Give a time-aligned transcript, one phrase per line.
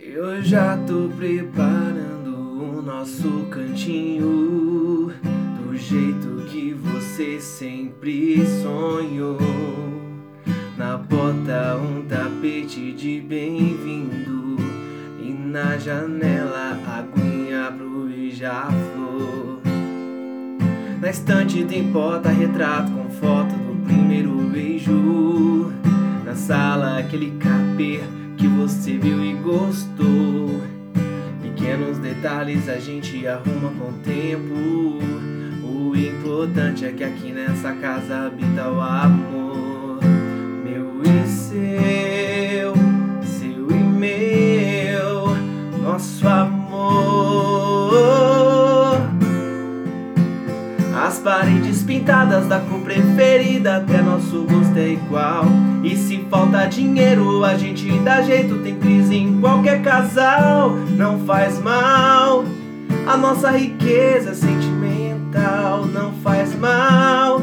[0.00, 5.12] Eu já tô preparando o nosso cantinho
[5.58, 9.38] do jeito que você sempre sonhou.
[10.76, 14.56] Na porta um tapete de bem-vindo
[15.20, 19.60] e na janela aguinha pro beija-flor.
[21.00, 25.72] Na estante tem porta-retrato com foto do primeiro beijo.
[26.24, 27.51] Na sala aquele capê
[32.02, 34.54] detalhes a gente arruma com o tempo.
[35.64, 40.00] O importante é que aqui nessa casa habita o amor.
[40.64, 42.11] Meu e seu,
[50.94, 55.46] As paredes pintadas da cor preferida, até nosso gosto é igual.
[55.82, 60.76] E se falta dinheiro, a gente dá jeito, tem crise em qualquer casal.
[60.90, 62.44] Não faz mal,
[63.06, 65.86] a nossa riqueza é sentimental.
[65.86, 67.40] Não faz mal,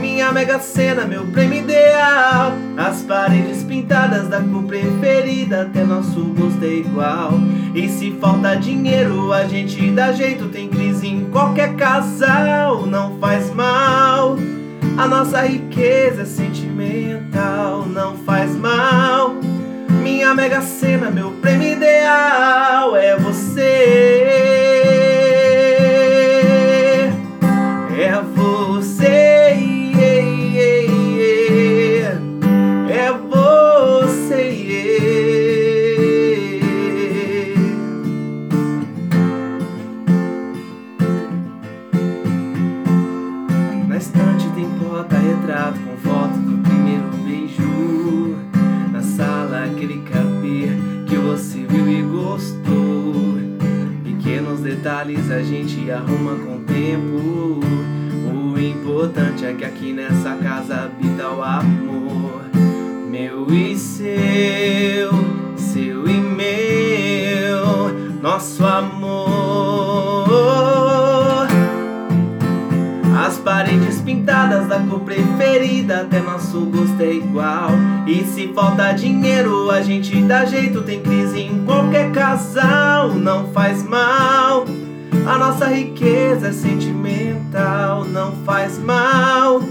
[0.00, 2.52] minha mega cena, meu prêmio ideal.
[2.76, 7.32] As paredes pintadas da cor preferida, até nosso gosto é igual.
[7.74, 12.86] E se falta dinheiro, a gente dá jeito, tem crise em qualquer casal.
[12.86, 14.36] Não faz mal.
[14.98, 19.34] A nossa riqueza sentimental, não faz mal.
[20.02, 23.62] Minha mega cena, meu prêmio ideal é você.
[27.98, 29.21] É você.
[44.02, 48.36] Estante tem porta-retrato com foto do primeiro beijo.
[48.90, 53.38] Na sala aquele capê que você viu e gostou.
[54.02, 57.60] Pequenos detalhes a gente arruma com o tempo.
[58.34, 62.42] O importante é que aqui nessa casa habita o amor.
[63.08, 65.12] Meu e seu,
[65.56, 69.41] seu e meu, nosso amor.
[74.12, 77.70] Pintadas da cor preferida, até nosso gosto é igual.
[78.06, 83.14] E se falta dinheiro, a gente dá jeito, tem crise em qualquer casal.
[83.14, 84.66] Não faz mal,
[85.26, 88.04] a nossa riqueza é sentimental.
[88.04, 89.62] Não faz mal.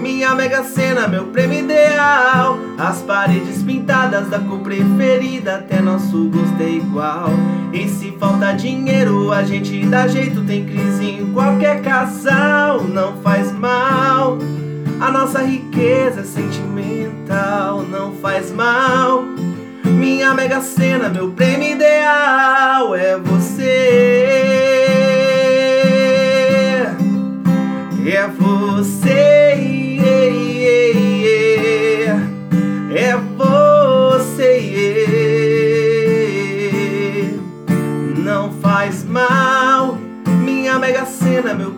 [0.00, 2.58] Minha mega cena, meu prêmio ideal.
[2.78, 7.30] As paredes pintadas da cor preferida, até nosso gosto é igual.
[7.72, 12.49] E se falta dinheiro, a gente dá jeito, tem crise em qualquer casal.
[16.18, 19.22] É sentimental, não faz mal.
[19.84, 24.10] Minha mega cena, meu prêmio ideal é você.
[28.06, 29.20] É você.
[32.92, 34.50] É você.
[38.16, 39.96] Não faz mal.
[40.26, 41.70] Minha mega cena, meu